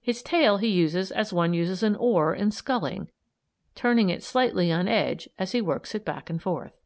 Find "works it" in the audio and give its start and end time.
5.60-6.02